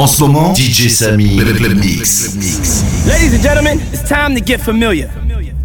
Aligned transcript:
En 0.00 0.06
ce 0.06 0.20
moment, 0.22 0.54
DJ 0.54 0.88
Samy, 0.88 1.36
le 1.36 1.74
mix. 1.74 2.34
Ladies 3.06 3.34
and 3.34 3.42
gentlemen, 3.42 3.78
it's 3.92 4.02
time 4.08 4.34
to 4.34 4.40
get 4.40 4.58
familiar. 4.58 5.10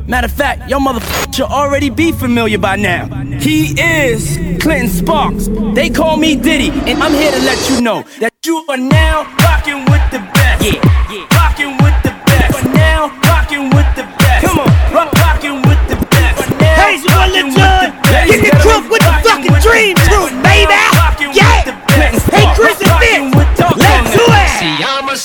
Matter 0.08 0.26
of 0.26 0.34
fact, 0.34 0.70
your 0.70 0.82
motherfucker 0.82 1.34
should 1.34 1.46
already 1.46 1.90
be 1.90 2.12
familiar 2.12 2.58
by 2.58 2.76
now. 2.76 3.08
He 3.40 3.72
is 3.80 4.36
Clinton 4.60 4.90
Sparks. 4.90 5.48
They 5.74 5.90
call 5.90 6.18
me 6.18 6.36
Diddy, 6.36 6.70
and 6.86 7.02
I'm 7.02 7.14
here 7.14 7.32
to 7.32 7.40
let 7.46 7.70
you 7.70 7.80
know 7.80 8.04
that 8.20 8.34
you 8.46 8.62
are 8.68 8.76
now 8.76 9.24
rocking 9.40 9.86
with 9.86 10.04
the 10.12 10.20
best. 10.34 10.66
Yeah, 10.66 10.84
yeah. 11.10 11.40
Rocking 11.40 11.72
with 11.80 11.96
the 12.04 12.12
best. 12.28 12.52
You 12.52 12.58
are 12.60 12.76
now 12.76 13.08
rocking 13.24 13.70
with 13.70 13.88
the 13.96 14.04
best. 14.20 14.46
Come 14.46 14.60
on, 14.60 14.68
rock, 14.94 15.14
rocking 15.14 15.62
with 15.62 15.80
the 15.88 15.96
best. 16.12 16.44
Hey, 16.60 16.98
so 16.98 17.08
what, 17.16 17.32
Lil 17.32 17.56
Jon? 17.56 17.96
Get 18.28 18.44
the 18.44 18.60
truth 18.60 18.92
with 18.92 19.00
the 19.00 19.14
fucking 19.24 19.56
dream 19.64 19.96
truth, 19.96 20.36
baby. 20.44 20.95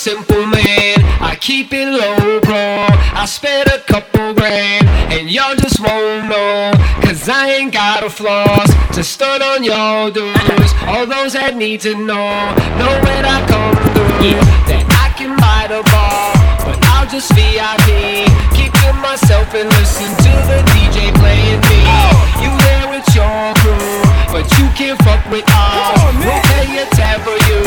Simple 0.01 0.47
man. 0.47 0.97
I 1.21 1.37
keep 1.39 1.75
it 1.75 1.85
low, 1.85 2.41
bro. 2.41 2.89
I 3.13 3.27
spent 3.27 3.69
a 3.69 3.81
couple 3.81 4.33
grand, 4.33 4.89
and 5.13 5.29
y'all 5.29 5.55
just 5.55 5.79
won't 5.79 6.25
know. 6.25 6.73
Cause 7.05 7.29
I 7.29 7.51
ain't 7.61 7.71
got 7.71 8.03
a 8.03 8.09
flaws 8.09 8.71
to 8.97 9.05
stun 9.05 9.43
on 9.43 9.63
y'all 9.63 10.11
dudes. 10.11 10.73
All 10.89 11.05
those 11.05 11.35
that 11.35 11.53
need 11.55 11.81
to 11.81 11.93
know, 11.93 12.33
know 12.81 12.93
when 13.05 13.25
I 13.29 13.45
come 13.45 13.77
through. 13.93 14.41
That 14.73 14.89
I 14.89 15.13
can 15.21 15.37
buy 15.37 15.69
the 15.69 15.85
bar, 15.93 16.33
but 16.65 16.81
I'll 16.97 17.05
just 17.05 17.29
VIP. 17.37 18.25
Keep 18.57 18.73
to 18.73 18.93
myself 19.05 19.53
and 19.53 19.69
listen 19.69 20.09
to 20.25 20.33
the 20.49 20.59
DJ 20.73 21.13
playing 21.21 21.61
me. 21.61 21.81
Oh! 21.85 22.17
You 22.41 22.51
there 22.57 22.89
with 22.89 23.05
your 23.13 23.53
crew, 23.61 24.10
but 24.31 24.47
you 24.59 24.67
can't 24.79 24.99
fuck 25.03 25.25
with 25.31 25.45
us. 25.47 25.99
We'll 26.23 26.43
pay 26.55 26.83
a 26.83 26.87
tab 26.95 27.21
for 27.23 27.37
you. 27.51 27.59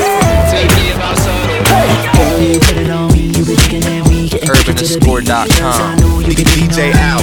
Take 0.49 0.71
it 0.87 0.95
out 0.97 1.17
subtle. 1.19 2.41
You 2.41 2.59
put 2.59 2.77
it 2.77 2.89
on 2.89 3.11
me, 3.11 3.27
you 3.27 3.45
be 3.45 3.55
thinking 3.55 3.81
that 3.81 4.07
we 4.07 4.29
get 4.29 4.43
UrbanEscore.com. 4.43 5.99
DJ 6.53 6.93
out. 6.95 7.21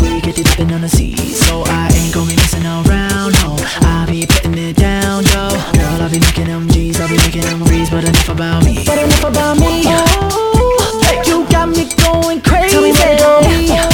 We 0.00 0.20
get 0.20 0.38
it 0.38 0.46
dipping 0.46 0.72
on 0.72 0.80
the 0.80 0.88
sea, 0.88 1.16
so 1.16 1.62
I 1.66 1.90
ain't 1.94 2.14
gonna 2.14 2.30
be 2.30 2.36
messing 2.36 2.64
around. 2.64 3.32
No, 3.42 3.56
I 3.82 4.06
be 4.08 4.26
putting 4.26 4.56
it 4.58 4.76
down, 4.76 5.24
yo. 5.24 5.50
Girl, 5.74 6.02
I 6.02 6.08
be 6.10 6.20
making 6.20 6.46
them 6.46 6.68
G's, 6.68 7.00
I 7.00 7.08
be 7.08 7.16
making 7.16 7.42
them 7.42 7.64
breeze, 7.64 7.90
but 7.90 8.04
enough 8.04 8.28
about 8.28 8.64
me. 8.64 8.84
But 8.86 8.98
enough 8.98 9.24
about 9.24 9.58
me. 9.58 9.82
Oh, 9.86 11.22
you 11.26 11.46
got 11.50 11.68
me 11.68 11.88
going 12.04 12.40
crazy. 12.42 13.89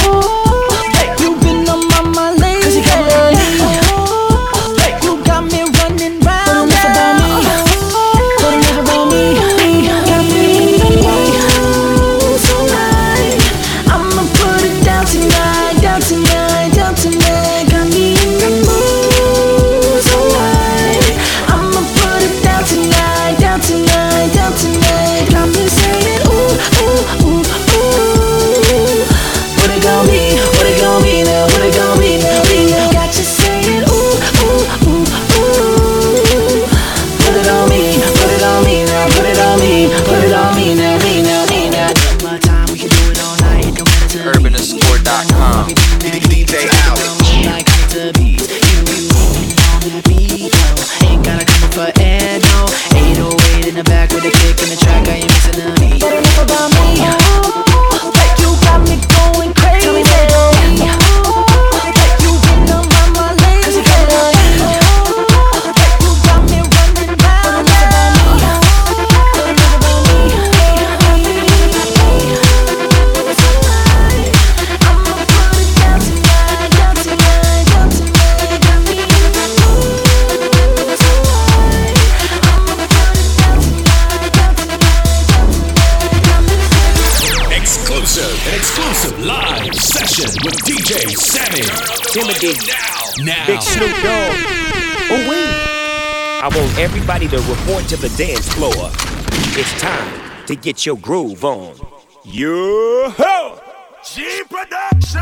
To 100.47 100.55
get 100.55 100.85
your 100.85 100.95
groove 100.97 101.43
on. 101.43 101.75
Yo-ho! 102.23 103.59
G 104.01 104.43
Production. 104.49 105.19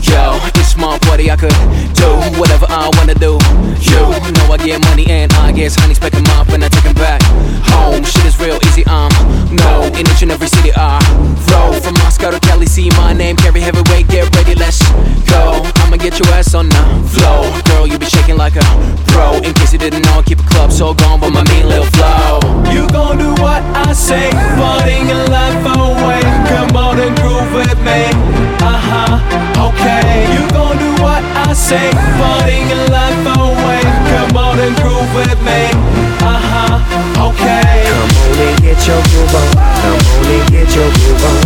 Yo, 0.00 0.38
it's 0.54 0.76
my 0.78 0.98
party, 1.02 1.30
I 1.30 1.36
could 1.36 1.52
do 1.92 2.08
whatever 2.40 2.64
I 2.70 2.90
wanna 2.96 3.14
do. 3.14 3.36
You 3.84 4.00
know 4.32 4.52
I 4.52 4.56
get 4.56 4.80
money 4.86 5.06
and 5.10 5.30
I 5.34 5.52
guess 5.52 5.76
picking 5.98 6.17
groove 39.28 39.34
on. 39.34 39.68
Come 39.80 40.00
on 40.16 40.26
and 40.26 40.50
get 40.50 40.74
your 40.74 40.90
groove 40.92 41.24
on. 41.24 41.38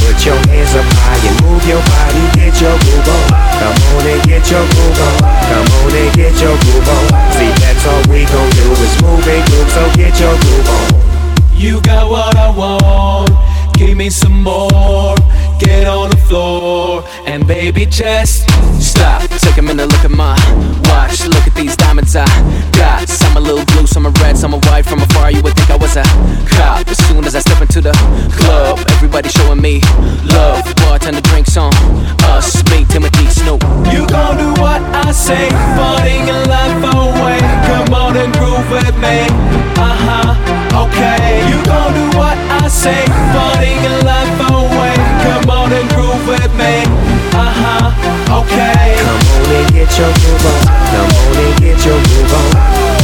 Put 0.00 0.26
your 0.26 0.38
hands 0.46 0.74
up 0.74 0.86
high 0.94 1.26
and 1.26 1.36
move 1.42 1.64
your 1.66 1.82
body. 1.82 2.24
Get 2.38 2.60
your 2.60 2.76
groove 2.78 3.08
on. 3.08 3.24
Come 3.58 3.76
on 3.94 4.06
and 4.06 4.22
get 4.28 4.50
your 4.50 4.64
groove 4.70 5.00
on. 5.00 5.16
Come 5.48 5.68
on 5.82 5.94
and 5.94 6.14
get 6.14 6.34
your 6.40 6.56
groove 6.62 6.88
on. 6.88 7.04
See, 7.34 7.52
that's 7.60 7.86
all 7.86 8.02
we 8.10 8.24
gon' 8.26 8.50
do 8.50 8.66
is 8.72 8.94
move 9.02 9.26
and 9.26 9.42
groove. 9.50 9.70
So 9.70 9.82
get 9.96 10.14
your 10.20 10.34
groove 10.38 10.68
on. 10.68 10.86
You 11.56 11.80
got 11.80 12.10
what 12.10 12.36
I 12.36 12.50
want. 12.50 13.30
Give 13.74 13.96
me 13.96 14.10
some 14.10 14.42
more. 14.42 15.14
Get 15.58 15.86
on 15.86 16.10
the 16.10 16.16
floor 16.16 17.04
and 17.26 17.46
baby 17.46 17.86
just 17.86 18.44
Stop, 18.84 19.22
take 19.40 19.56
a 19.56 19.62
minute, 19.62 19.88
look 19.88 20.04
at 20.04 20.10
my 20.10 20.36
watch. 20.90 21.24
Look 21.24 21.46
at 21.46 21.54
these 21.54 21.74
diamonds 21.76 22.14
I 22.14 22.26
got. 22.72 23.08
Some 23.08 23.36
a 23.36 23.40
little 23.40 23.64
blue, 23.72 23.86
some 23.86 24.06
are 24.06 24.12
red, 24.20 24.36
some 24.36 24.52
are 24.52 24.60
white. 24.68 24.84
From 24.84 25.00
afar, 25.00 25.30
you 25.30 25.42
would 25.42 25.54
think 25.54 25.70
I 25.70 25.76
was 25.76 25.96
a 25.96 26.02
cop. 26.44 26.86
As 26.86 26.98
soon 27.06 27.24
as 27.24 27.34
I 27.34 27.40
step 27.40 27.62
into 27.62 27.80
the 27.80 27.92
club, 28.36 28.78
everybody 28.90 29.28
showing 29.30 29.60
me 29.60 29.80
love. 30.24 30.62
Bartender 30.84 31.22
drinks 31.22 31.56
on 31.56 31.72
us, 32.28 32.62
me, 32.70 32.84
Timothy, 32.84 33.26
Snoop. 33.26 33.62
You 33.90 34.06
gon' 34.06 34.36
do 34.36 34.50
what 34.60 34.82
I 34.92 35.12
say, 35.12 35.48
partying 35.78 36.26
your 36.26 36.44
life 36.44 36.82
away. 36.94 37.38
Come 37.66 37.94
on 37.94 38.16
and 38.16 38.32
groove 38.34 38.68
with 38.70 38.94
me. 39.00 39.26
Uh 39.80 39.96
huh. 40.04 40.84
Okay. 40.84 41.48
You 41.48 41.58
gon' 41.64 41.94
do 41.94 42.18
what 42.18 42.36
I 42.62 42.68
say, 42.68 43.04
partying 43.32 43.80
your 43.82 44.02
life 44.04 44.50
away. 44.50 44.93
With 46.26 46.52
me. 46.56 46.84
Uh 47.36 47.52
huh. 47.52 48.40
Okay. 48.40 48.96
Come 48.96 49.20
on 49.34 49.50
and 49.52 49.68
get 49.72 49.90
your 49.98 50.12
groove 50.20 50.46
on. 50.48 50.60
Come 50.92 51.10
on 51.12 51.36
and 51.36 51.54
get 51.60 51.78
your 51.84 51.98
groove 52.08 52.32
on. 52.32 52.48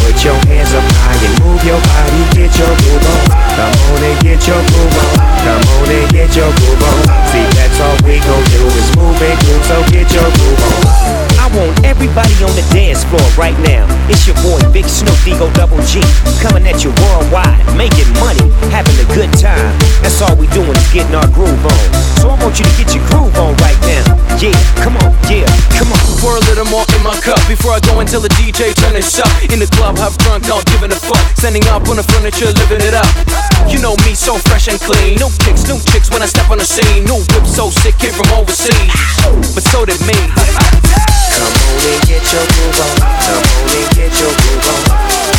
Put 0.00 0.16
your 0.24 0.38
hands 0.48 0.72
up 0.72 0.84
high 1.04 1.20
and 1.20 1.34
move 1.44 1.62
your 1.64 1.80
body. 1.80 2.22
Get 2.32 2.52
your 2.56 2.72
groove 2.80 3.04
on. 3.04 3.22
Come 3.56 3.74
on 3.92 4.02
and 4.04 4.18
get 4.24 4.40
your 4.48 4.62
groove 4.72 4.96
on. 4.96 5.12
Come 5.44 5.64
on 5.76 5.90
and 5.90 6.08
get 6.12 6.32
your 6.36 6.50
groove 6.56 6.82
on. 6.82 7.00
See, 7.28 7.46
that's 7.56 7.80
all 7.80 7.96
we 8.04 8.16
gon' 8.24 8.44
do 8.52 8.62
is 8.78 8.88
move 8.96 9.20
and 9.20 9.38
groove. 9.44 9.64
So 9.68 9.76
get 9.92 10.08
your 10.12 10.28
groove 10.40 10.62
on. 10.64 11.29
Want 11.50 11.74
everybody 11.82 12.30
on 12.46 12.54
the 12.54 12.62
dance 12.70 13.02
floor 13.10 13.26
right 13.34 13.58
now. 13.66 13.82
It's 14.06 14.22
your 14.22 14.38
boy 14.38 14.62
Big 14.70 14.86
Snoop 14.86 15.18
D-O 15.26 15.50
Double 15.58 15.82
G. 15.82 15.98
Coming 16.38 16.62
at 16.62 16.86
you 16.86 16.94
worldwide, 17.02 17.58
making 17.74 18.06
money, 18.22 18.46
having 18.70 18.94
a 19.02 19.06
good 19.18 19.34
time. 19.34 19.74
That's 19.98 20.22
all 20.22 20.38
we 20.38 20.46
doing 20.54 20.70
is 20.70 20.90
getting 20.94 21.10
our 21.10 21.26
groove 21.34 21.58
on. 21.66 21.84
So 22.22 22.30
I 22.30 22.38
want 22.38 22.54
you 22.54 22.62
to 22.62 22.74
get 22.78 22.94
your 22.94 23.02
groove 23.10 23.34
on 23.34 23.58
right 23.58 23.74
now. 23.82 24.14
Yeah, 24.38 24.54
come 24.78 24.94
on, 25.02 25.10
yeah, 25.26 25.42
come 25.74 25.90
on. 25.90 25.98
Pour 26.22 26.38
a 26.38 26.42
little 26.46 26.70
more 26.70 26.86
in 26.94 27.02
my 27.02 27.18
cup 27.18 27.42
before 27.50 27.74
I 27.74 27.82
go 27.82 27.98
until 27.98 28.22
the 28.22 28.30
DJ 28.38 28.70
turn 28.70 28.94
it 28.94 29.02
up. 29.18 29.26
In 29.50 29.58
the 29.58 29.66
club, 29.74 29.98
half 29.98 30.14
drunk, 30.22 30.46
not 30.46 30.62
giving 30.70 30.94
a 30.94 31.00
fuck. 31.02 31.18
Standing 31.34 31.66
up 31.74 31.82
on 31.90 31.98
the 31.98 32.06
furniture, 32.14 32.54
living 32.62 32.78
it 32.78 32.94
up. 32.94 33.10
You 33.66 33.82
know 33.82 33.98
me, 34.06 34.14
so 34.14 34.38
fresh 34.46 34.70
and 34.70 34.78
clean. 34.78 35.18
No 35.18 35.26
kicks, 35.42 35.66
new 35.66 35.82
chicks 35.90 36.14
when 36.14 36.22
I 36.22 36.30
step 36.30 36.46
on 36.46 36.62
the 36.62 36.68
scene. 36.68 37.10
New 37.10 37.18
whip, 37.34 37.42
so 37.42 37.74
sick, 37.74 37.98
came 37.98 38.14
from 38.14 38.30
overseas. 38.38 38.94
But 39.50 39.66
so 39.66 39.82
did 39.82 39.98
me. 40.06 40.14
Come 41.40 41.56
on 41.56 41.80
and 41.88 42.02
get 42.04 42.20
your 42.32 42.44
groove 42.52 42.80
on. 42.84 42.92
Come 43.00 43.40
on 43.40 43.72
and 43.72 43.88
get 43.96 44.12
your 44.20 44.28
groove 44.28 44.68
on. 44.68 44.80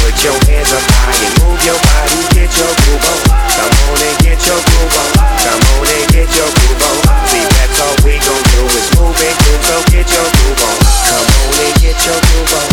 Put 0.02 0.18
your 0.26 0.34
hands 0.50 0.74
up 0.74 0.82
high 0.98 1.14
and 1.14 1.34
move 1.46 1.62
your 1.62 1.78
body. 1.78 2.18
Get 2.34 2.50
your 2.58 2.74
groove 2.82 3.06
on. 3.06 3.22
Come 3.54 3.74
on 3.86 4.02
and 4.02 4.18
get 4.26 4.42
your 4.42 4.58
groove 4.66 4.98
on. 4.98 5.10
Come 5.46 5.62
on 5.78 5.86
and 5.86 6.08
get 6.10 6.30
your 6.34 6.50
groove 6.58 6.82
on. 6.90 6.98
See, 7.30 7.46
that's 7.46 7.78
all 7.86 7.96
we 8.02 8.18
gon' 8.18 8.44
do 8.50 8.62
is 8.74 8.88
move 8.98 9.14
and 9.14 9.38
groove. 9.46 9.62
So 9.62 9.78
get 9.94 10.10
your 10.10 10.26
groove 10.26 10.64
on. 10.66 10.78
Come 11.06 11.28
on 11.38 11.54
and 11.70 11.76
get 11.78 11.98
your 12.02 12.18
groove 12.18 12.54
on. 12.58 12.71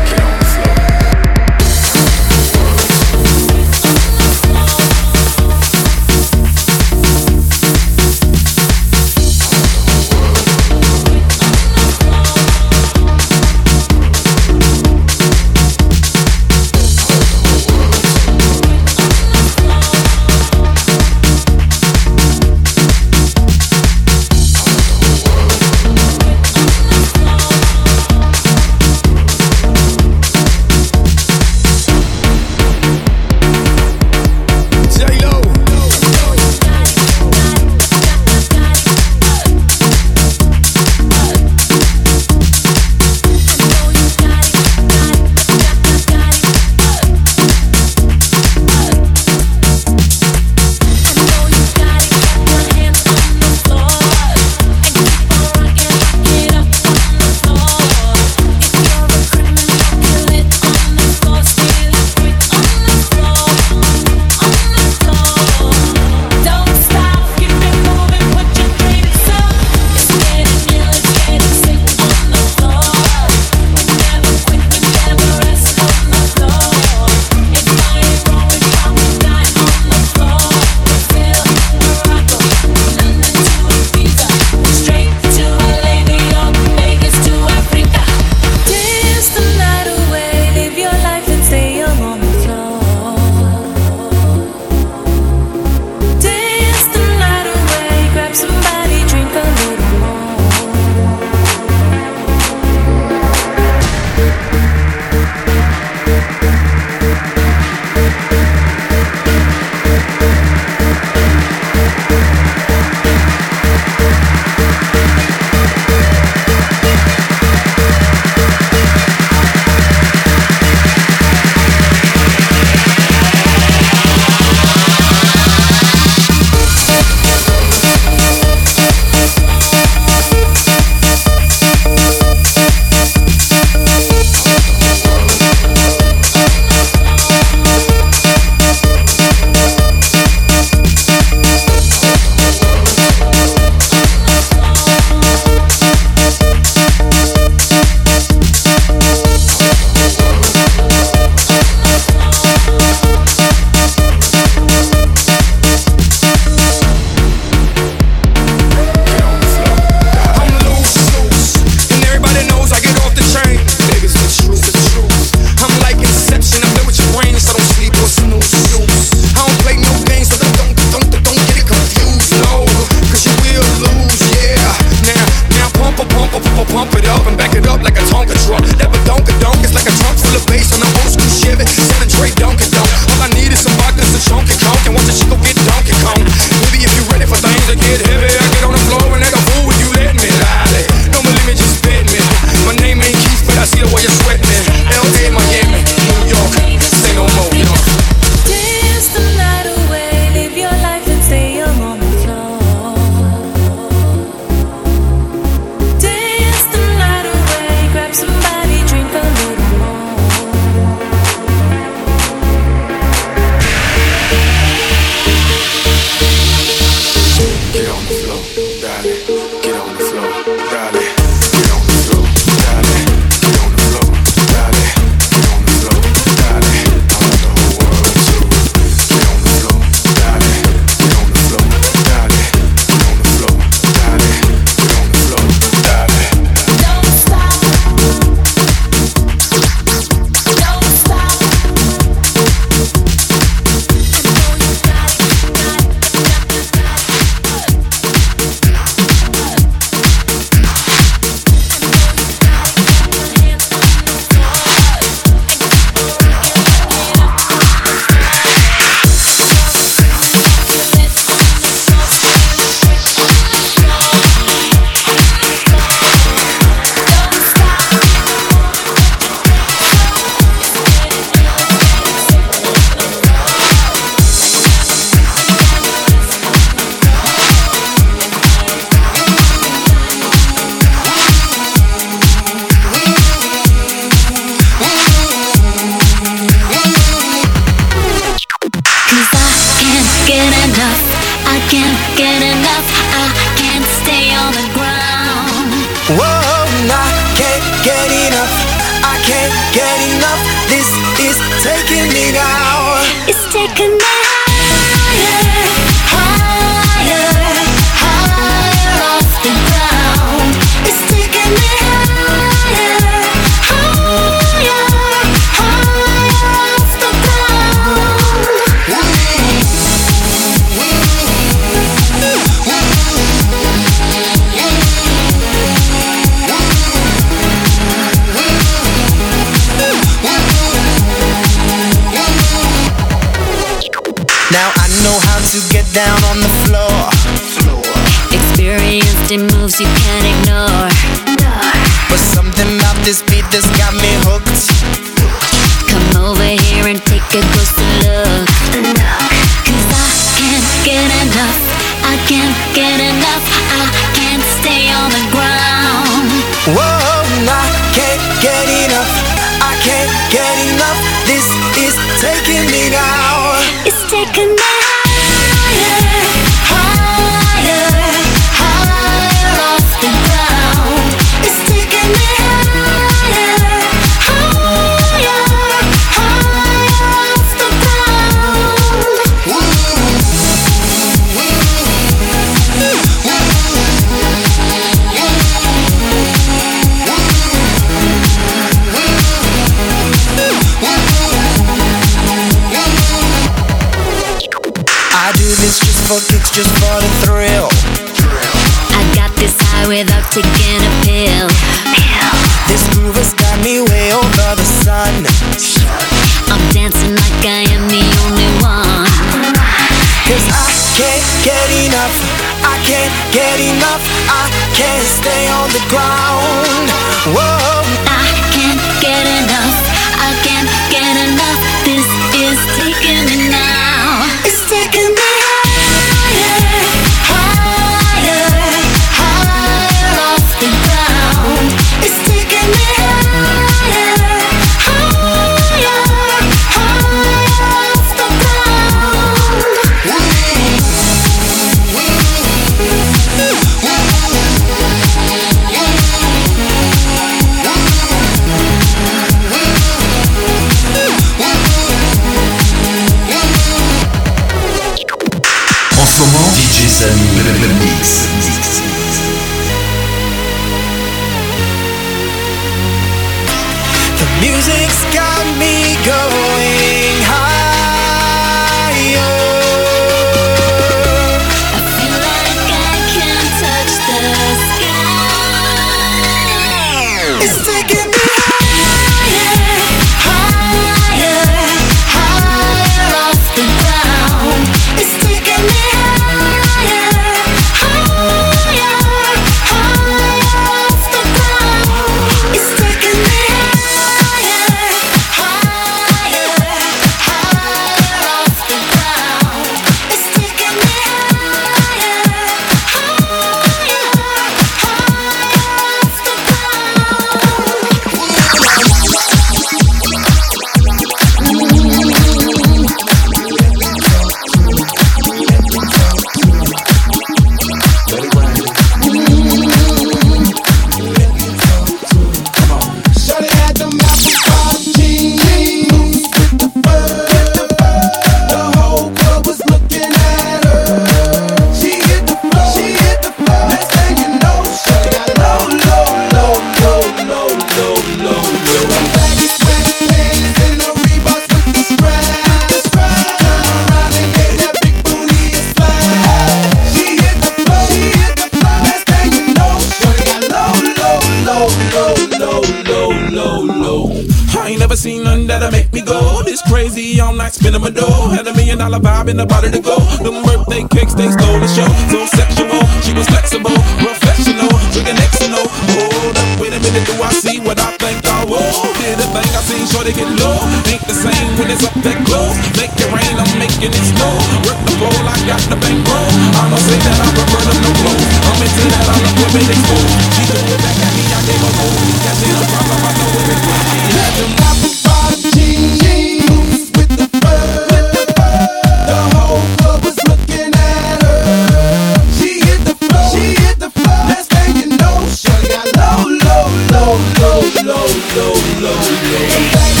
Thing 598.81 599.95
you 599.95 600.00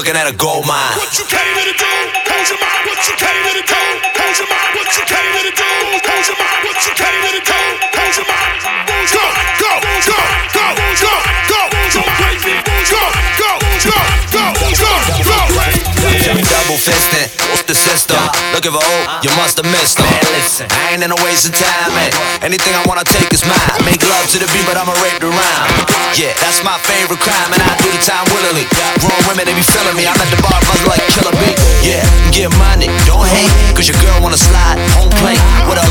looking 0.00 0.16
at 0.16 0.32
a 0.32 0.32
gold 0.32 0.64
mine. 0.64 0.96
What 0.96 1.12
you 1.12 1.26
came 1.28 1.44
here 1.60 1.68
to 1.68 1.76
do? 1.76 1.92
Your 2.48 2.56
mind. 2.56 2.88
What 2.88 3.04
you 3.04 3.14
came 3.20 3.36
here 3.44 3.52
to 3.52 3.66
do? 3.68 3.82
Your 4.32 4.48
mind. 4.48 4.72
What 4.72 4.88
you 4.96 5.04
came 5.04 5.29
Looking 18.60 18.76
for 18.76 18.84
hope, 18.84 19.24
you 19.24 19.32
must 19.40 19.56
have 19.56 19.64
missed 19.72 19.96
them. 19.96 20.04
Man, 20.04 20.20
listen, 20.36 20.68
I 20.68 20.92
ain't 20.92 21.00
in 21.00 21.08
a 21.08 21.16
waste 21.24 21.48
of 21.48 21.56
time, 21.56 21.96
man. 21.96 22.12
Anything 22.44 22.76
I 22.76 22.84
wanna 22.84 23.08
take 23.08 23.32
is 23.32 23.40
mine. 23.48 23.56
Make 23.88 24.04
love 24.04 24.28
to 24.36 24.36
the 24.36 24.44
beat, 24.52 24.68
but 24.68 24.76
I'ma 24.76 24.92
rape 25.00 25.16
the 25.16 25.32
rhyme. 25.32 25.64
Yeah, 26.12 26.36
that's 26.44 26.60
my 26.60 26.76
favorite 26.84 27.24
crime, 27.24 27.56
and 27.56 27.62
I 27.64 27.72
do 27.80 27.88
the 27.88 27.96
time 28.04 28.28
willingly. 28.28 28.68
Grown 29.00 29.16
women, 29.24 29.48
they 29.48 29.56
be 29.56 29.64
feeling 29.64 29.96
me. 29.96 30.04
I'm 30.04 30.12
at 30.20 30.28
the 30.28 30.36
bar, 30.44 30.60
buzz 30.68 30.84
like 30.84 31.00
killer 31.08 31.32
beat. 31.40 31.56
Yeah, 31.80 32.04
get 32.36 32.52
money, 32.60 32.92
don't 33.08 33.24
hate, 33.24 33.48
cause 33.72 33.88
your 33.88 33.96
girl 34.04 34.20
wanna 34.20 34.36
slide, 34.36 34.76
home 34.92 35.08
plate. 35.24 35.40
What 35.64 35.80
a 35.80 35.84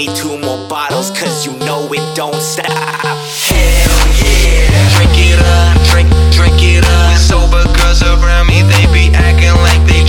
need 0.00 0.16
two 0.16 0.38
more 0.38 0.66
bottles, 0.66 1.10
cause 1.10 1.44
you 1.44 1.52
know 1.58 1.86
it 1.92 2.16
don't 2.16 2.40
stop. 2.40 2.64
Hell 2.64 4.06
yeah. 4.16 4.96
Drink 4.96 5.12
it 5.28 5.38
up, 5.38 5.76
drink, 5.92 6.08
drink 6.32 6.56
it 6.56 6.84
up. 6.88 7.18
Sober 7.18 7.64
girls 7.76 8.02
around 8.02 8.46
me, 8.46 8.62
they 8.62 8.86
be 8.96 9.12
acting 9.12 9.52
like 9.60 9.82
they 9.84 9.99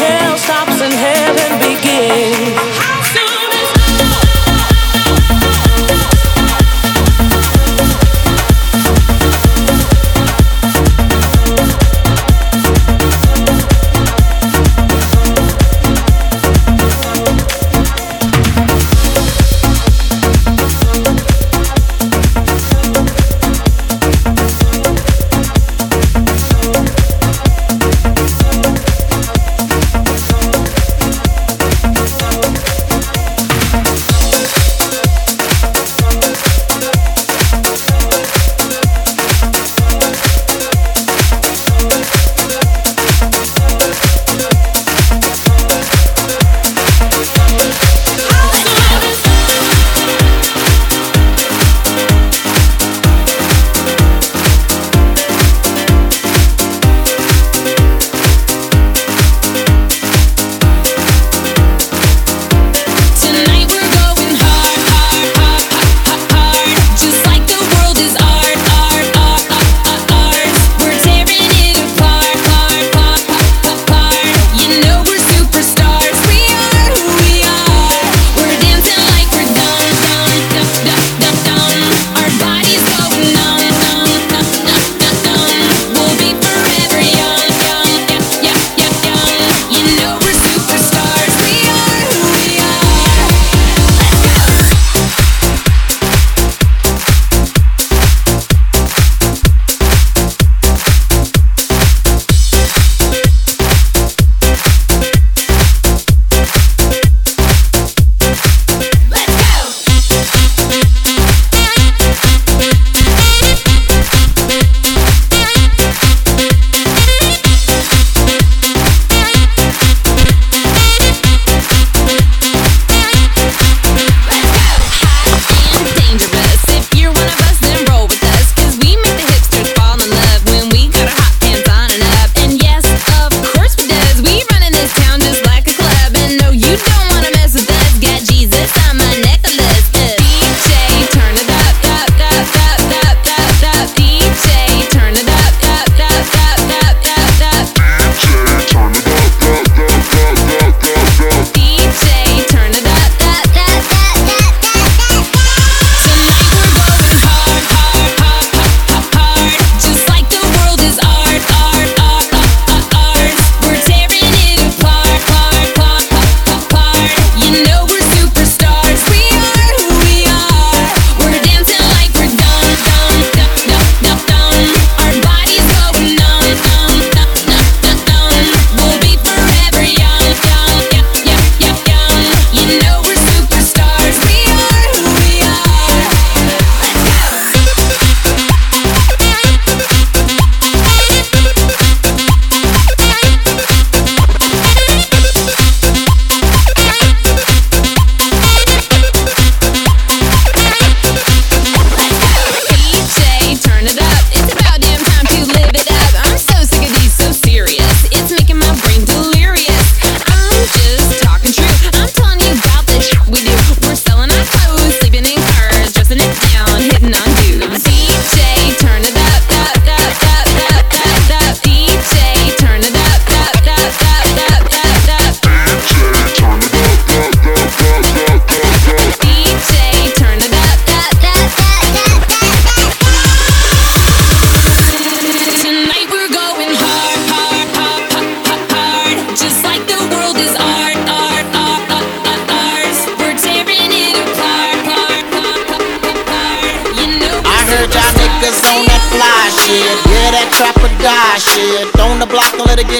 out 0.00 0.21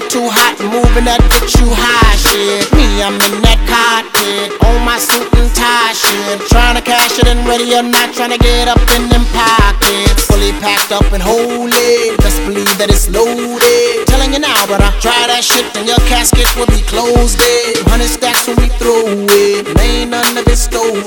get 0.03 0.11
too 0.11 0.29
hot. 0.29 0.59
Moving 0.59 1.05
that 1.05 1.21
get 1.31 1.55
you 1.59 1.69
high 1.71 2.17
shit. 2.19 2.67
Me, 2.75 3.03
I'm 3.03 3.15
in 3.15 3.43
that 3.47 3.61
cockpit. 3.71 4.51
On 4.67 4.83
my 4.85 4.99
suit 4.99 5.31
and 5.39 5.51
tie 5.55 5.95
shit. 5.95 6.43
Trying 6.51 6.77
to 6.77 6.83
cash 6.83 7.19
it 7.19 7.27
in, 7.29 7.45
ready 7.47 7.75
or 7.75 7.83
not. 7.83 8.15
Trying 8.15 8.35
to 8.35 8.39
get 8.39 8.69
up 8.69 8.83
in 8.99 9.09
them 9.09 9.25
pockets. 9.31 10.27
Fully 10.27 10.53
packed 10.59 10.93
up 10.93 11.07
and 11.13 11.23
holy. 11.23 12.17
Best 12.19 12.43
believe 12.47 12.71
that 12.79 12.91
it's 12.91 13.11
loaded. 13.11 14.07
Telling 14.07 14.33
you 14.33 14.41
now, 14.41 14.67
but 14.67 14.83
I 14.83 14.93
Try 15.03 15.27
that 15.27 15.43
shit 15.43 15.67
and 15.75 15.83
your 15.83 15.99
casket 16.07 16.47
will 16.55 16.71
be 16.71 16.79
closed. 16.87 17.35
It. 17.43 17.83
Hundred 17.91 18.07
stacks 18.07 18.47
when 18.47 18.55
we 18.63 18.71
throw 18.79 19.03
it. 19.03 19.67
And 19.67 19.79
ain't 19.83 20.15
none 20.15 20.39
of 20.39 20.47
it 20.47 20.55
stolen. 20.55 21.03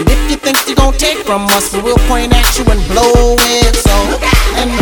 And 0.00 0.06
if 0.08 0.20
you 0.32 0.40
think 0.40 0.56
you 0.64 0.72
gon' 0.72 0.96
take 0.96 1.20
from 1.28 1.44
us, 1.52 1.76
we 1.76 1.84
will 1.84 2.00
point 2.08 2.32
at 2.32 2.48
you 2.56 2.64
and 2.64 2.80
blow 2.88 3.36
it. 3.36 3.76
So, 3.76 3.92
and 4.56 4.72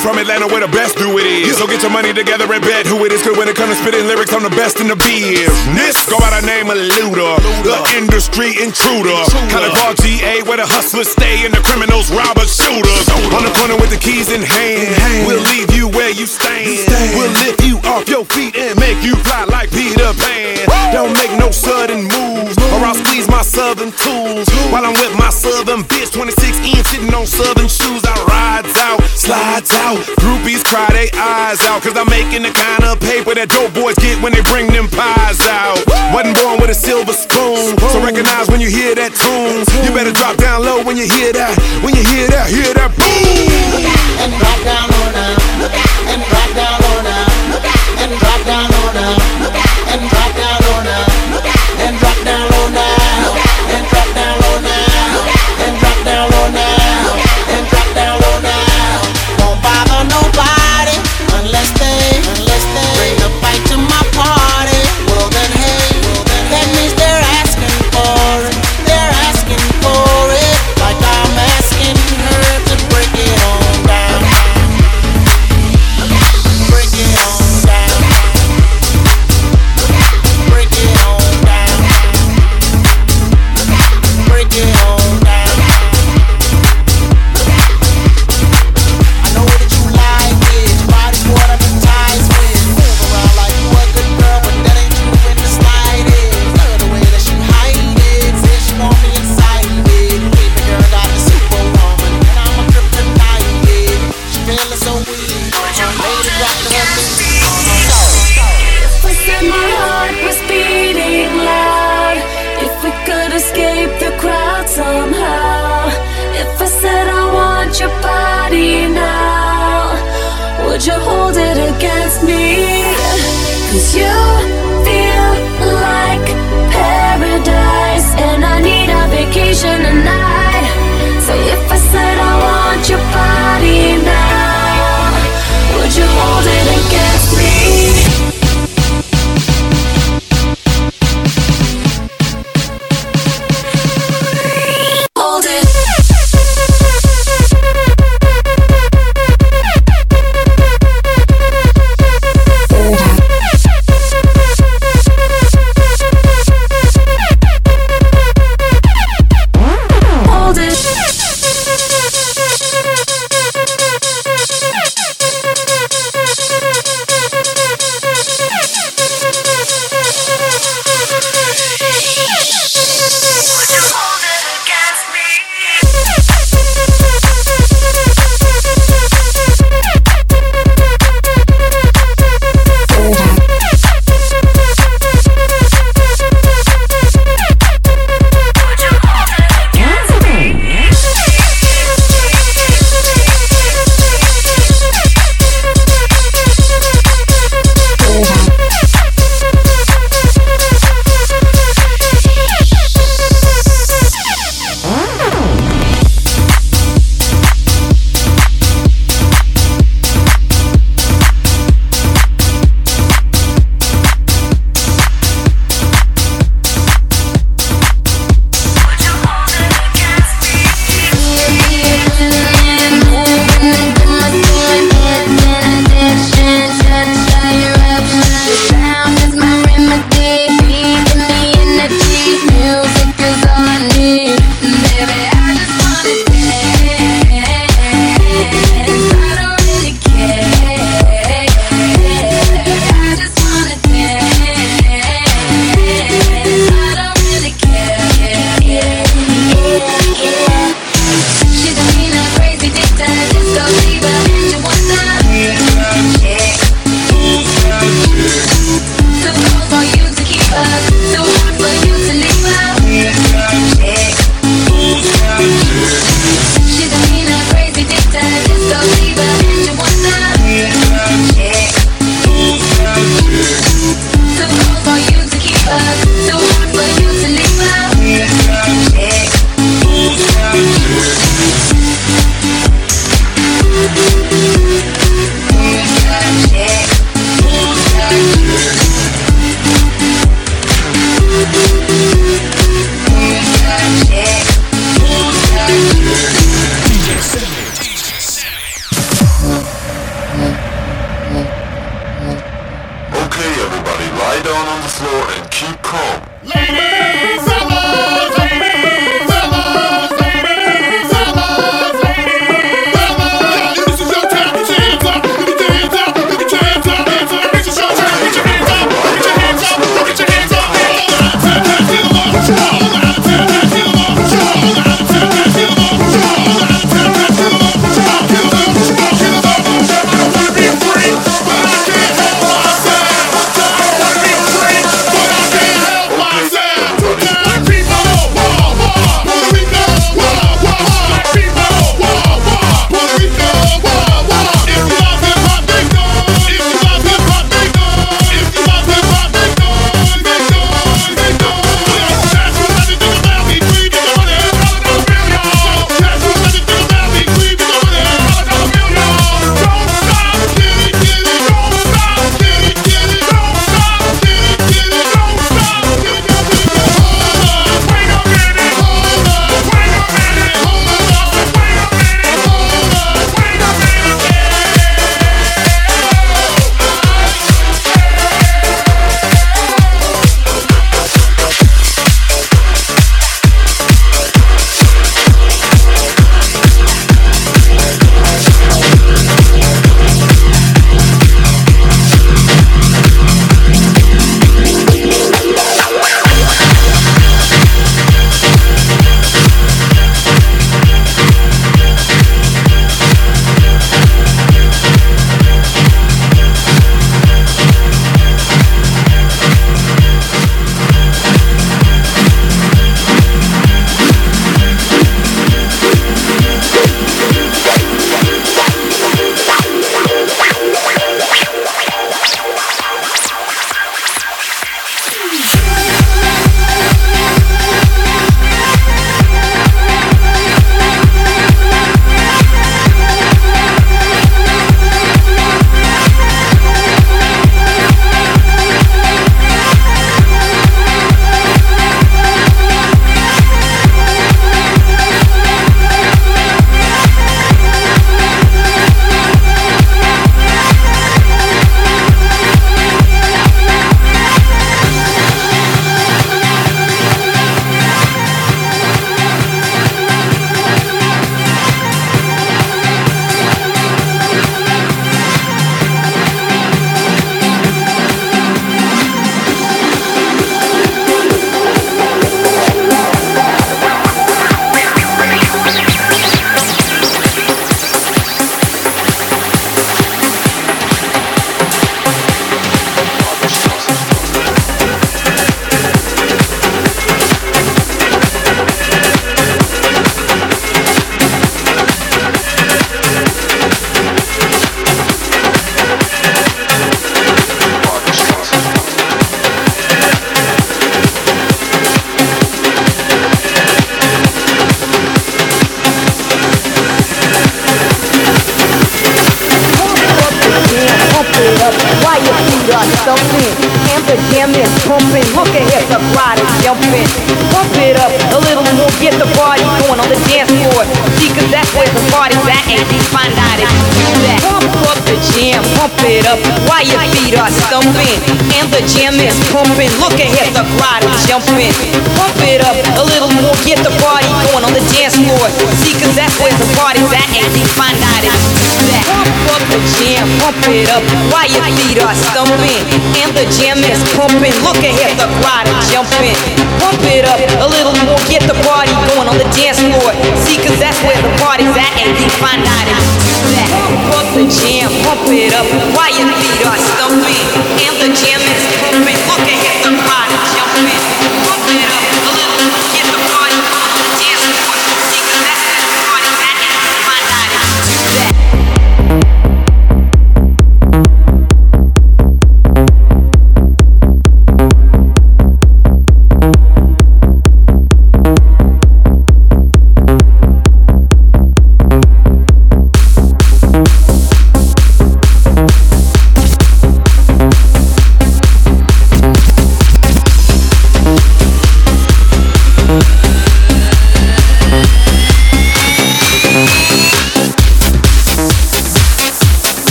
from 0.00 0.16
Atlanta 0.16 0.48
where 0.48 0.64
the 0.64 0.72
best 0.72 0.96
do 0.96 1.18
it 1.18 1.26
is. 1.26 1.58
So 1.58 1.66
get 1.80 1.88
your 1.88 1.96
money 1.96 2.12
together 2.12 2.44
and 2.52 2.60
bet 2.60 2.86
who 2.86 3.04
it 3.06 3.12
is. 3.12 3.22
Cause 3.22 3.36
when 3.38 3.48
it 3.48 3.56
comes 3.56 3.72
to 3.72 3.80
spitting 3.80 4.06
lyrics, 4.06 4.32
I'm 4.34 4.42
the 4.42 4.52
best 4.52 4.80
in 4.80 4.88
the 4.88 4.96
business. 4.96 5.96
Go 6.12 6.18
by 6.20 6.28
the 6.36 6.44
name 6.44 6.68
of 6.68 6.76
Luda, 6.76 7.40
the 7.64 7.78
industry 7.96 8.52
intruder. 8.60 9.16
College 9.48 9.72
Park 9.80 9.96
GA 9.96 10.44
where 10.44 10.60
the 10.60 10.68
hustlers 10.68 11.08
stay 11.08 11.46
and 11.48 11.54
the 11.54 11.62
criminals 11.64 12.12
robbers 12.12 12.52
shooters. 12.52 13.08
On 13.32 13.40
the 13.40 13.52
corner 13.56 13.80
with 13.80 13.88
the 13.88 13.96
keys 13.96 14.28
in 14.28 14.42
hand, 14.44 14.92
we'll 15.24 15.40
leave 15.56 15.72
you 15.72 15.88
where 15.88 16.12
you 16.12 16.26
stand. 16.26 16.84
We'll 17.16 17.32
lift 17.48 17.64
you 17.64 17.80
off 17.88 18.04
your 18.08 18.28
feet 18.28 18.56
and 18.56 18.76
make 18.76 19.00
you 19.00 19.16
fly 19.24 19.48
like 19.48 19.72
Peter 19.72 20.12
Pan. 20.20 20.68
Don't 20.92 21.16
make 21.16 21.32
no 21.40 21.48
sudden 21.48 22.04
moves 22.04 22.60
or 22.76 22.84
I'll 22.84 22.98
squeeze 22.98 23.28
my 23.28 23.42
southern 23.42 23.92
tools 23.96 24.48
while 24.68 24.84
I'm 24.84 24.96
with 25.00 25.16
my 25.16 25.30
southern 25.30 25.88
bitch. 25.88 26.12
26 26.12 26.60
inch 26.60 26.84
sitting 26.92 27.14
on 27.14 27.24
southern 27.24 27.68
shoes. 27.72 28.04
I 28.04 28.14
rides 28.28 28.76
out, 28.76 29.00
slides 29.16 29.70
out. 29.88 29.96
Groupies 30.20 30.60
cry 30.64 30.88
they 30.92 31.08
eyes 31.16 31.60
out 31.62 31.69
cause 31.78 31.94
I'm 31.94 32.10
making 32.10 32.42
the 32.42 32.50
kind 32.50 32.82
of 32.82 32.98
paper 32.98 33.30
that 33.38 33.46
dope 33.46 33.70
boys 33.70 33.94
get 34.02 34.18
when 34.18 34.34
they 34.34 34.42
bring 34.50 34.66
them 34.74 34.90
pies 34.90 35.38
out. 35.46 35.78
Wasn't 36.10 36.34
born 36.34 36.58
with 36.58 36.74
a 36.74 36.74
silver 36.74 37.14
spoon, 37.14 37.78
so 37.78 38.02
recognize 38.02 38.50
when 38.50 38.58
you 38.58 38.66
hear 38.66 38.98
that 38.98 39.14
tune. 39.14 39.62
You 39.86 39.94
better 39.94 40.10
drop 40.10 40.34
down 40.42 40.66
low 40.66 40.82
when 40.82 40.98
you 40.98 41.06
hear 41.06 41.30
that. 41.38 41.54
When 41.86 41.94
you 41.94 42.02
hear 42.02 42.26
that, 42.34 42.50
hear 42.50 42.74
that 42.74 42.90
boom. 42.98 44.34
Drop 44.40 44.58
down 44.66 44.89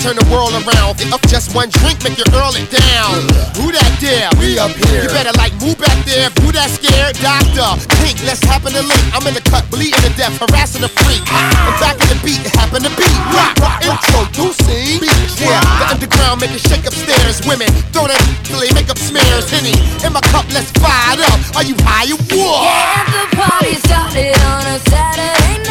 turn 0.00 0.16
the 0.16 0.24
world 0.32 0.56
around. 0.56 0.96
Get 0.96 1.12
up, 1.12 1.20
just 1.28 1.52
one 1.54 1.68
drink, 1.68 2.00
make 2.02 2.16
your 2.16 2.28
earl 2.32 2.56
it 2.56 2.66
down. 2.72 3.20
Who 3.60 3.68
that 3.70 3.92
there? 4.00 4.32
We 4.40 4.56
up 4.56 4.72
here. 4.72 5.04
You 5.04 5.12
better 5.12 5.36
like 5.36 5.52
move 5.60 5.76
back 5.76 5.96
there. 6.08 6.32
Who 6.40 6.50
that 6.56 6.72
scared? 6.72 7.20
Doctor, 7.20 7.76
Pink, 8.00 8.16
let's 8.24 8.40
happen 8.40 8.72
to 8.72 8.82
link. 8.82 9.04
I'm 9.12 9.22
in 9.28 9.36
the 9.36 9.44
cut, 9.44 9.68
bleeding 9.68 10.00
to 10.00 10.12
death, 10.16 10.32
harassing 10.40 10.80
the 10.80 10.90
freak. 11.04 11.20
I'm 11.28 11.76
back 11.78 12.00
in 12.00 12.08
the 12.08 12.18
beat, 12.24 12.40
happen 12.56 12.80
to 12.82 12.92
beat. 12.96 13.16
Rock, 13.36 13.54
rock, 13.60 13.84
introducing. 13.84 15.04
Yeah, 15.36 15.60
the 15.78 15.86
underground 15.92 16.40
make 16.40 16.56
it 16.56 16.64
shake 16.64 16.88
upstairs. 16.88 17.44
Women 17.44 17.68
throw 17.92 18.08
that 18.08 18.20
till 18.48 18.60
they 18.60 18.72
make 18.72 18.88
up 18.88 18.98
smears. 18.98 19.52
Henny 19.52 19.76
in 20.00 20.12
my 20.16 20.24
cup, 20.32 20.48
let's 20.56 20.72
fire 20.80 21.20
up. 21.28 21.38
Are 21.60 21.64
you 21.64 21.76
high 21.84 22.08
or 22.08 22.20
what? 22.32 22.64
Yeah, 22.64 23.04
the 23.12 23.24
party 23.36 23.76
started 23.84 24.36
on 24.48 24.64
a 24.64 24.76
Saturday 24.88 25.60
night. 25.68 25.69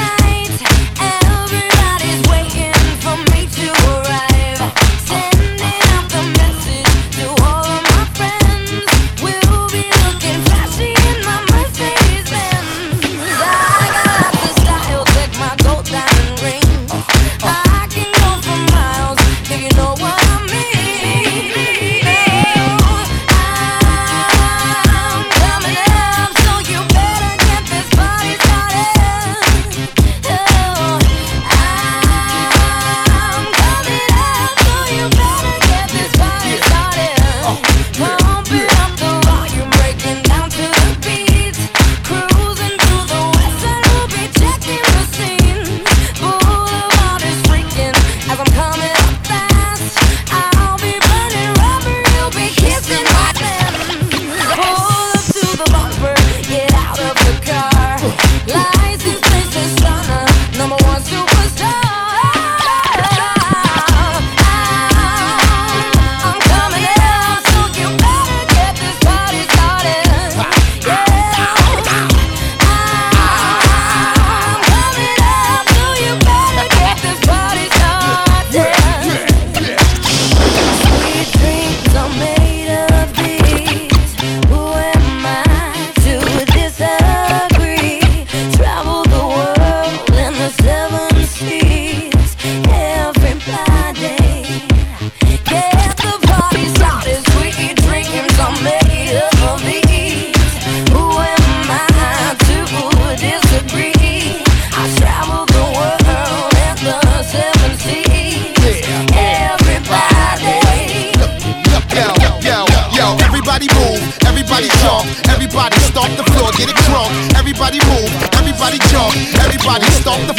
Stop 119.69 120.25
the 120.25 120.38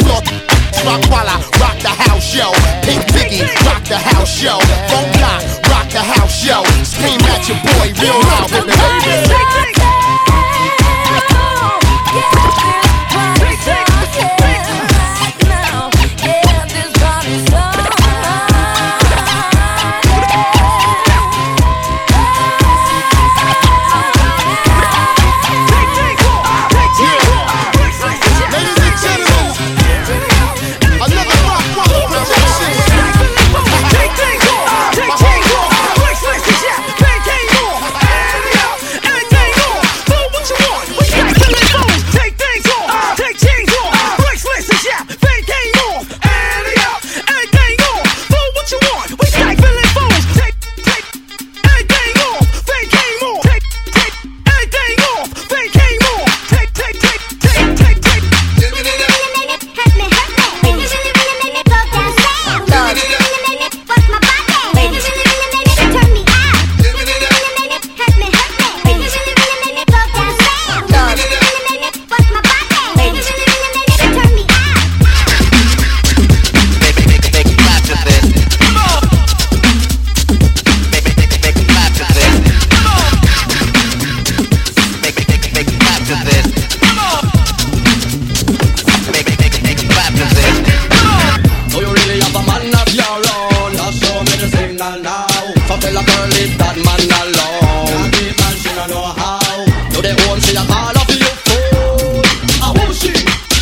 man 92.51 92.73
of 92.75 92.89
your 92.93 93.17
own. 93.37 93.71
Just 93.73 94.03
show 94.03 94.19
me 94.19 94.35
the 94.41 94.47
signal 94.51 94.99
now. 94.99 95.27
So 95.67 95.73
tell 95.79 95.97
a 95.97 96.03
girl 96.03 96.27
leave 96.35 96.57
that 96.59 96.77
man 96.85 97.03
alone. 97.21 98.11
Can't 98.11 98.37
man, 98.39 98.55
she 98.59 98.69
don't 98.75 98.89
know 98.91 99.07
how. 99.21 99.65
Do 99.91 100.01
the 100.01 100.13
own, 100.27 100.39
she 100.39 100.55
a 100.55 100.63
call 100.67 100.97
off 100.99 101.09
you 101.09 101.31
fool. 101.47 102.21
Ah, 102.61 102.67
I 102.67 102.77
won't 102.77 102.95
she? 102.95 103.13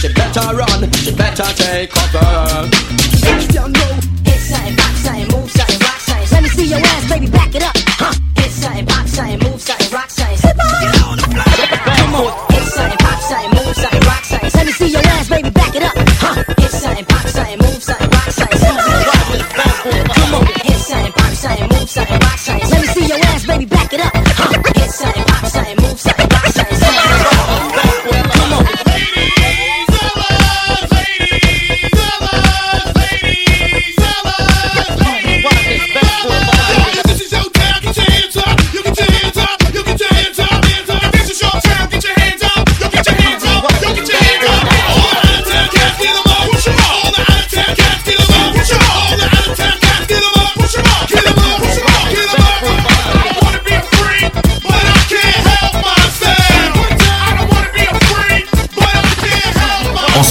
She 0.02 0.08
better 0.14 0.56
run, 0.56 0.92
she 0.94 1.12
better 1.12 1.50
take 1.54 1.92
cover 1.92 2.89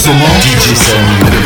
DJ 0.09 0.75
Sam 0.75 1.38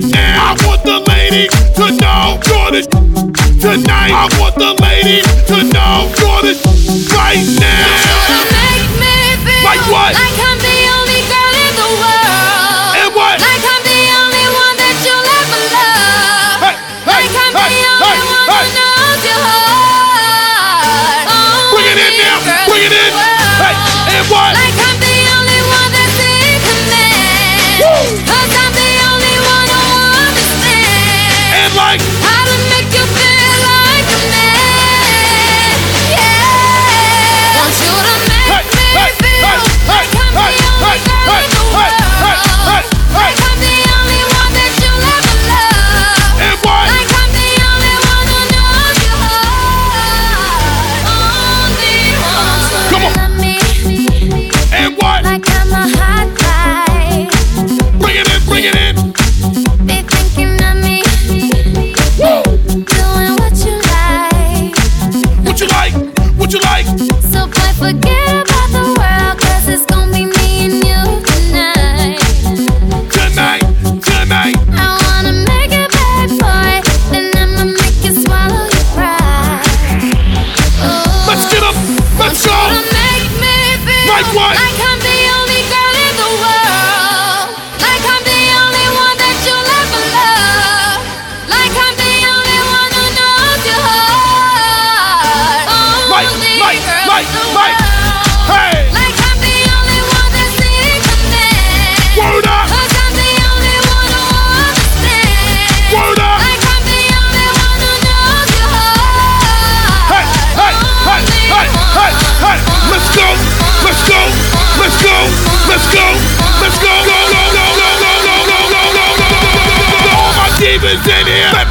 tonight. 0.00 0.58
I 0.60 0.66
want 0.66 0.82
the 0.82 0.98
ladies 1.10 1.50
to 1.74 1.90
know 2.00 2.38
you're 2.46 2.70
the 2.72 2.82
tonight. 3.60 4.12
I 4.12 4.28
want 4.40 4.54
the 4.56 4.74
ladies 4.82 5.26
to 5.46 5.62
know 5.72 6.10
you're 6.18 6.42
the 6.42 6.54
right 7.14 7.44
now. 7.60 8.43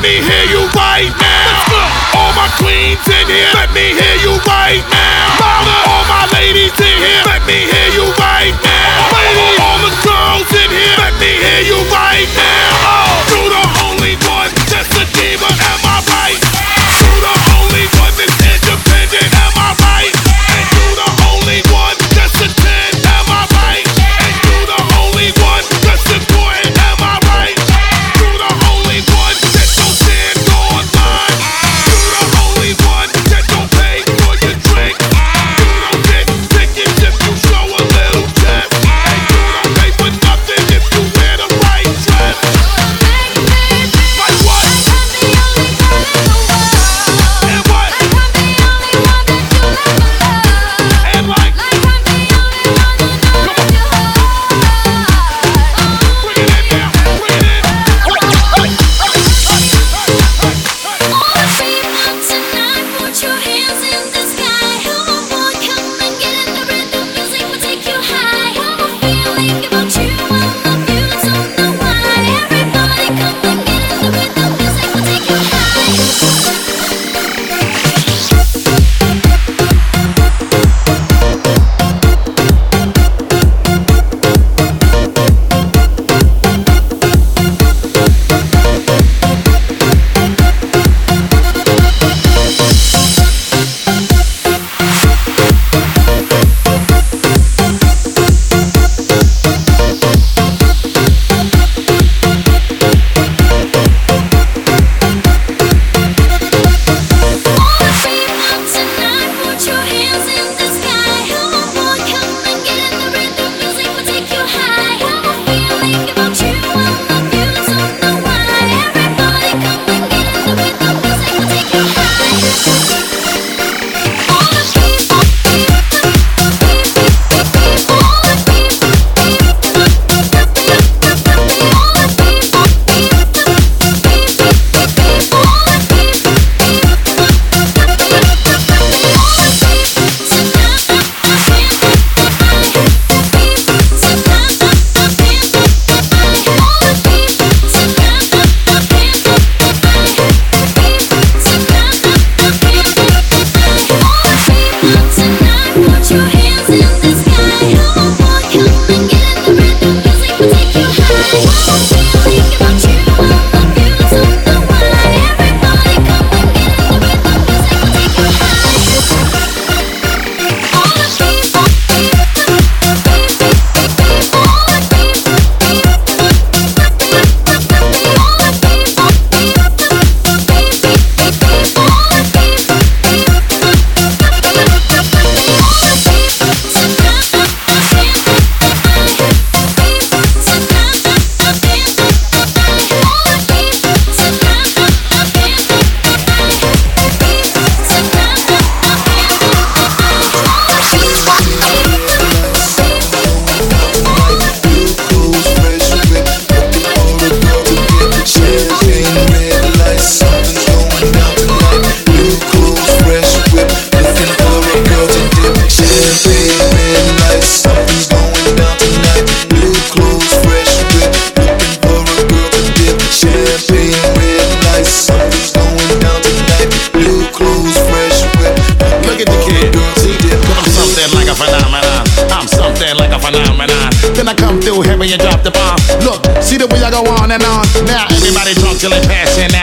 me 0.04 0.20
hear 0.20 0.45
you 0.51 0.68
right 0.76 1.16
now. 1.16 1.64
All 2.20 2.36
my 2.36 2.51
queens 2.60 2.99
in 3.08 3.26
here, 3.26 3.47
let 3.56 3.72
me 3.72 3.95
hear 3.95 4.16
you 4.20 4.36
right 4.43 4.84
now. 4.91 5.39
Louder. 5.39 5.80
All 5.88 6.04
my 6.12 6.28
ladies 6.36 6.76
in 6.76 6.97
here, 6.99 7.24
let 7.26 7.39
me 7.47 7.64
hear 7.72 7.89
you 7.95 8.12
right 8.20 8.51
now. 8.51 9.16
Ladies. 9.16 9.60
All 9.64 9.80
the 9.80 9.95
girls 10.04 10.51
in 10.60 10.70
here, 10.76 10.95
let 10.99 11.16
me 11.24 11.32
hear 11.39 11.62
you 11.72 11.80
right 11.88 12.28
now. 12.36 12.84
Oh. 12.84 13.62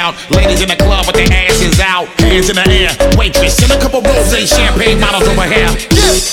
Out. 0.00 0.16
Ladies 0.32 0.62
in 0.64 0.68
the 0.68 0.80
club 0.80 1.04
with 1.06 1.16
their 1.16 1.28
asses 1.28 1.78
out, 1.78 2.08
hands 2.24 2.48
in 2.48 2.56
the 2.56 2.64
air. 2.64 2.92
Waitress, 3.20 3.60
send 3.60 3.72
a 3.72 3.78
couple 3.78 4.00
rose 4.00 4.32
champagne 4.48 4.98
models 4.98 5.28
over 5.28 5.44
here. 5.44 5.68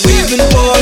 We've 0.08 0.30
been 0.32 0.40
partying 0.56 0.77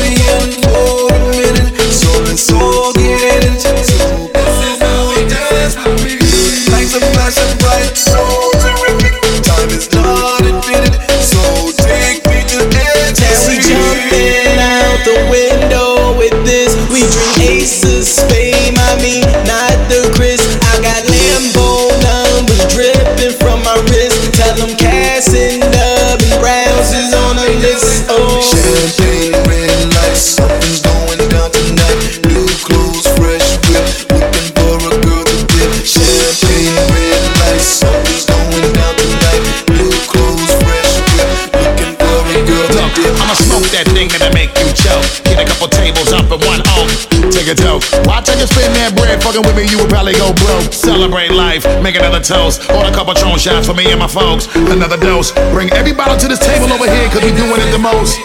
fucking 49.36 49.56
with 49.56 49.56
me, 49.56 49.70
you 49.70 49.78
would 49.78 49.90
probably 49.90 50.14
go 50.14 50.32
broke. 50.34 50.72
Celebrate 50.72 51.30
life, 51.30 51.64
make 51.82 51.96
another 51.96 52.20
toast. 52.20 52.62
Hold 52.70 52.86
a 52.86 52.92
couple 52.92 53.14
Patron 53.14 53.38
shots 53.38 53.66
for 53.66 53.74
me 53.74 53.90
and 53.90 54.00
my 54.00 54.08
folks. 54.08 54.46
Another 54.54 54.96
dose. 54.96 55.32
Bring 55.52 55.70
every 55.72 55.92
bottle 55.92 56.16
to 56.16 56.28
this 56.28 56.38
table 56.38 56.72
over 56.72 56.88
here, 56.88 57.08
cause 57.08 57.22
we 57.22 57.30
doing 57.32 57.60
it 57.60 57.70
the 57.70 57.78
most. 57.78 58.18
Yeah. 58.18 58.24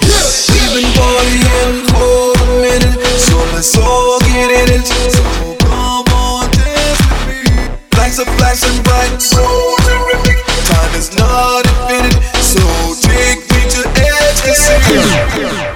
We've 0.56 0.84
been 0.84 0.92
partying 0.96 1.88
for 1.92 2.32
a 2.32 2.48
minute, 2.62 3.00
so 3.20 3.36
let's 3.54 3.78
all 3.78 4.20
get 4.22 4.52
in 4.52 4.80
it. 4.80 4.88
So 4.88 5.24
come 5.60 6.08
on, 6.16 6.50
dance 6.52 7.02
with 7.04 7.24
me. 7.28 7.44
Lights 7.98 8.20
are 8.20 8.32
flashing 8.38 8.82
bright, 8.84 9.22
so 9.22 9.44
terrific. 9.84 10.38
Time 10.66 10.94
is 10.96 11.16
not 11.18 11.66
infinite, 11.90 12.24
so 12.40 12.62
take 13.04 13.40
me 13.52 13.62
to 13.68 13.82
ecstasy. 14.00 15.71